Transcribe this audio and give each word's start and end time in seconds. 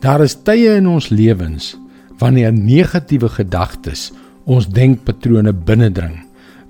Daar 0.00 0.22
is 0.24 0.38
tye 0.48 0.78
in 0.78 0.86
ons 0.88 1.10
lewens 1.12 1.74
wanneer 2.20 2.54
negatiewe 2.56 3.28
gedagtes 3.32 4.06
ons 4.48 4.68
denkpatrone 4.72 5.52
binnendring, 5.52 6.14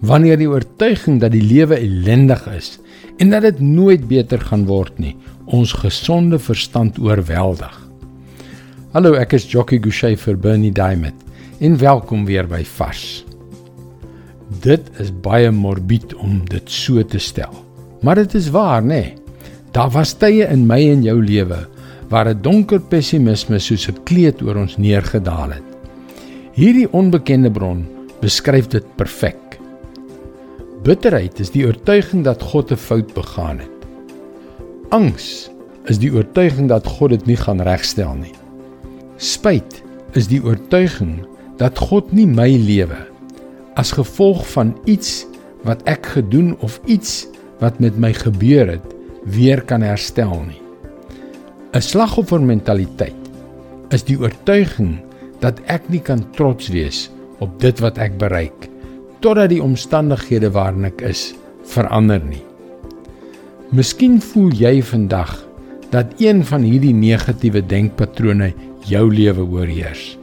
wanneer 0.02 0.38
die 0.38 0.48
oortuiging 0.50 1.20
dat 1.22 1.30
die 1.34 1.44
lewe 1.44 1.78
ellendig 1.78 2.42
is 2.50 2.72
en 3.22 3.30
dat 3.30 3.46
dit 3.46 3.62
nooit 3.62 4.08
beter 4.10 4.42
gaan 4.50 4.66
word 4.66 4.98
nie, 4.98 5.14
ons 5.46 5.76
gesonde 5.78 6.40
verstand 6.42 6.98
oorweldig. 6.98 7.72
Hallo, 8.94 9.14
ek 9.14 9.36
is 9.38 9.46
Jockey 9.46 9.78
Gouchee 9.78 10.18
vir 10.18 10.38
Bernie 10.38 10.74
Diamond 10.74 11.14
en 11.62 11.78
welkom 11.78 12.26
weer 12.26 12.50
by 12.50 12.64
Vars. 12.66 13.22
Dit 14.64 14.90
is 14.98 15.14
baie 15.22 15.52
morbied 15.54 16.16
om 16.18 16.40
dit 16.50 16.66
so 16.66 17.02
te 17.06 17.22
stel. 17.22 17.54
Maar 18.02 18.24
dit 18.24 18.40
is 18.42 18.50
waar, 18.50 18.82
nê? 18.82 19.04
Nee. 19.04 19.16
Daar 19.70 19.92
was 19.94 20.16
tye 20.18 20.48
in 20.50 20.64
my 20.66 20.80
en 20.90 21.04
jou 21.06 21.20
lewe 21.22 21.68
waar 22.10 22.28
'n 22.28 22.42
donker 22.42 22.80
pessimisme 22.80 23.58
soos 23.58 23.88
'n 23.88 24.02
kleed 24.04 24.42
oor 24.42 24.56
ons 24.56 24.76
neergedaal 24.76 25.50
het. 25.50 25.68
Hierdie 26.52 26.92
onbekende 26.92 27.50
bron 27.50 27.86
beskryf 28.20 28.66
dit 28.66 28.84
perfek. 28.96 29.58
Bitterheid 30.82 31.40
is 31.40 31.50
die 31.50 31.66
oortuiging 31.66 32.24
dat 32.24 32.42
God 32.42 32.72
'n 32.72 32.76
fout 32.76 33.14
begaan 33.14 33.58
het. 33.58 33.78
Angs 34.88 35.50
is 35.84 35.98
die 35.98 36.12
oortuiging 36.12 36.68
dat 36.68 36.86
God 36.86 37.10
dit 37.10 37.26
nie 37.26 37.36
gaan 37.36 37.60
regstel 37.60 38.14
nie. 38.14 38.34
Spyt 39.16 39.82
is 40.12 40.26
die 40.26 40.42
oortuiging 40.42 41.26
dat 41.56 41.78
God 41.78 42.12
nie 42.12 42.26
my 42.26 42.56
lewe 42.56 43.06
as 43.74 43.92
gevolg 43.92 44.50
van 44.50 44.74
iets 44.84 45.26
wat 45.62 45.82
ek 45.84 46.06
gedoen 46.06 46.56
of 46.60 46.80
iets 46.84 47.26
wat 47.60 47.78
met 47.78 47.98
my 47.98 48.12
gebeur 48.12 48.66
het 48.66 48.94
weer 49.24 49.62
kan 49.62 49.82
herstel 49.82 50.42
nie. 50.48 50.69
'n 51.70 51.78
Slagoffermentaliteit 51.78 53.28
is 53.94 54.02
die 54.02 54.16
oortuiging 54.18 54.96
dat 55.38 55.60
ek 55.70 55.84
nie 55.86 56.00
kan 56.02 56.24
trots 56.34 56.66
wees 56.74 57.04
op 57.38 57.52
dit 57.62 57.78
wat 57.78 57.98
ek 58.02 58.16
bereik 58.18 58.66
totdat 59.22 59.52
die 59.52 59.62
omstandighede 59.62 60.50
waarin 60.50 60.88
ek 60.88 61.04
is 61.06 61.34
verander 61.70 62.18
nie. 62.24 62.42
Miskien 63.70 64.18
voel 64.18 64.50
jy 64.50 64.80
vandag 64.82 65.36
dat 65.94 66.10
een 66.18 66.42
van 66.42 66.66
hierdie 66.66 66.94
negatiewe 66.94 67.62
denkpatrone 67.62 68.50
jou 68.90 69.04
lewe 69.14 69.46
oorheers. 69.46 70.18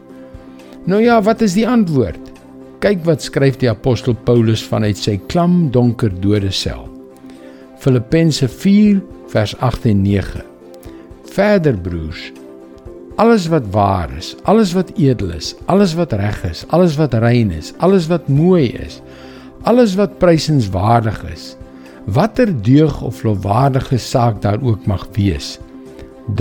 Nou 0.84 1.00
ja, 1.04 1.22
wat 1.22 1.42
is 1.42 1.56
die 1.56 1.67
antwoord? 1.67 2.20
Kyk 2.84 3.06
wat 3.08 3.23
skryf 3.23 3.56
die 3.64 3.72
apostel 3.72 4.20
Paulus 4.28 4.66
vanuit 4.67 5.00
sy 5.00 5.16
klam 5.32 5.70
donker 5.72 6.11
dode 6.11 6.52
sel. 6.52 6.89
Filippense 7.80 8.48
4 8.52 9.00
vers 9.32 9.56
8 9.64 9.88
en 9.94 10.04
9. 10.04 10.57
Verder 11.38 11.76
broers, 11.78 12.32
alles 13.22 13.44
wat 13.54 13.68
waar 13.70 14.10
is, 14.18 14.32
alles 14.50 14.72
wat 14.74 14.90
edel 14.98 15.36
is, 15.36 15.52
alles 15.70 15.92
wat 15.94 16.16
reg 16.18 16.40
is, 16.50 16.64
alles 16.74 16.96
wat 16.98 17.14
rein 17.14 17.52
is, 17.54 17.76
alles 17.78 18.08
wat 18.10 18.26
mooi 18.26 18.72
is, 18.74 18.96
alles 19.70 19.94
wat 20.00 20.16
prysenswaardig 20.18 21.20
is, 21.30 21.52
watter 22.10 22.50
deug 22.66 23.04
of 23.06 23.22
lofwaardige 23.22 24.02
saak 24.02 24.42
daar 24.42 24.58
ook 24.66 24.90
mag 24.90 25.06
wees, 25.14 25.60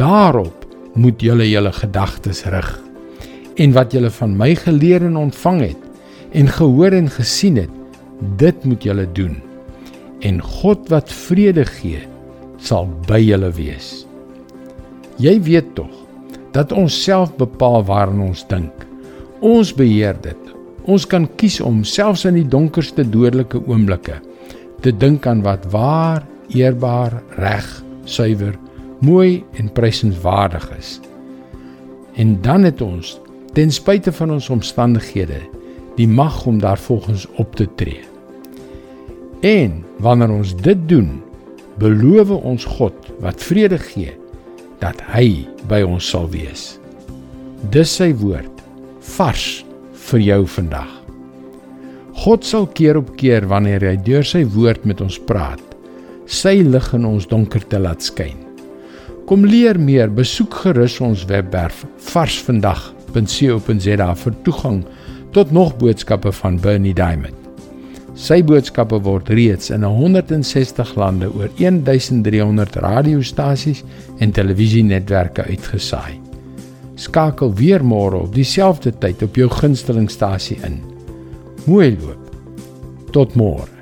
daarop 0.00 0.64
moet 0.97 1.20
julle 1.20 1.44
julle 1.50 1.75
gedagtes 1.77 2.47
rig. 2.48 2.72
En 3.60 3.77
wat 3.77 3.92
julle 3.92 4.14
van 4.22 4.33
my 4.41 4.55
geleer 4.64 5.05
en 5.05 5.20
ontvang 5.27 5.60
het 5.66 6.33
en 6.33 6.48
gehoor 6.48 6.97
en 6.97 7.12
gesien 7.12 7.60
het, 7.60 7.77
dit 8.41 8.64
moet 8.64 8.88
julle 8.88 9.05
doen. 9.12 9.36
En 10.25 10.41
God 10.41 10.88
wat 10.88 11.12
vrede 11.12 11.69
gee, 11.69 12.00
sal 12.56 12.88
by 13.05 13.20
julle 13.20 13.53
wees. 13.60 14.05
Jy 15.17 15.39
weet 15.47 15.69
tog 15.77 15.92
dat 16.53 16.72
ons 16.77 16.92
self 17.05 17.33
bepaal 17.36 17.83
waarin 17.89 18.20
ons 18.28 18.42
dink. 18.48 18.84
Ons 19.45 19.72
beheer 19.77 20.17
dit. 20.25 20.53
Ons 20.84 21.06
kan 21.09 21.25
kies 21.41 21.56
om 21.61 21.83
selfs 21.84 22.25
in 22.28 22.36
die 22.36 22.48
donkerste 22.48 23.05
dodelike 23.05 23.60
oomblikke 23.65 24.21
te 24.84 24.93
dink 24.93 25.26
aan 25.26 25.41
wat 25.44 25.65
waar, 25.72 26.25
eerbaar, 26.53 27.16
reg, 27.41 27.66
suiwer, 28.05 28.55
mooi 29.00 29.43
en 29.56 29.72
prysenswaardig 29.72 30.69
is. 30.76 30.99
En 32.21 32.37
dan 32.44 32.69
het 32.69 32.81
ons 32.84 33.16
ten 33.56 33.72
spyte 33.72 34.12
van 34.12 34.37
ons 34.37 34.50
omstandighede 34.53 35.41
die 35.97 36.09
mag 36.09 36.44
om 36.47 36.60
daarvolgens 36.60 37.25
op 37.41 37.56
te 37.56 37.66
tree. 37.81 38.05
En 39.41 39.81
wanneer 40.05 40.31
ons 40.31 40.53
dit 40.60 40.88
doen, 40.88 41.22
beloof 41.81 42.31
ons 42.37 42.69
God 42.76 43.12
wat 43.25 43.43
vrede 43.43 43.81
gee 43.81 44.12
dat 44.82 45.00
hy 45.14 45.47
by 45.70 45.82
ons 45.87 46.06
sal 46.10 46.28
wees. 46.32 46.76
Dis 47.72 47.91
sy 47.98 48.12
woord 48.20 48.62
vars 49.16 49.64
vir 50.10 50.20
jou 50.22 50.42
vandag. 50.56 50.92
God 52.16 52.44
sal 52.48 52.66
keer 52.72 52.97
op 53.00 53.12
keer 53.20 53.44
wanneer 53.50 53.84
hy 53.84 53.97
deur 54.06 54.25
sy 54.25 54.44
woord 54.56 54.87
met 54.88 55.03
ons 55.04 55.19
praat, 55.28 55.62
sy 56.26 56.62
lig 56.64 56.94
in 56.97 57.04
ons 57.09 57.28
donkerte 57.28 57.78
laat 57.81 58.03
skyn. 58.03 58.38
Kom 59.26 59.44
leer 59.44 59.78
meer, 59.78 60.09
besoek 60.10 60.54
gerus 60.62 61.00
ons 61.03 61.26
webwerf 61.31 61.84
varsvandag.co.za 62.12 64.10
vir 64.22 64.38
toegang 64.47 64.84
tot 65.34 65.50
nog 65.53 65.75
boodskappe 65.81 66.32
van 66.32 66.60
Bernie 66.62 66.94
Diamond. 66.94 67.45
Sy 68.16 68.41
boodskappe 68.49 68.97
word 69.04 69.28
reeds 69.28 69.69
in 69.75 69.84
160 69.84 70.94
lande 70.97 71.28
oor 71.37 71.50
1300 71.59 72.78
radiostasies 72.81 73.82
en 74.25 74.32
televisienetwerke 74.32 75.44
uitgesaai. 75.44 76.16
Skakel 76.97 77.53
weer 77.59 77.84
môre 77.84 78.22
op 78.25 78.32
dieselfde 78.32 78.94
tyd 79.05 79.21
op 79.26 79.37
jou 79.37 79.50
gunstelingstasie 79.53 80.56
in. 80.65 80.81
Mooi 81.69 81.93
loop. 82.00 82.32
Tot 83.12 83.37
môre. 83.37 83.75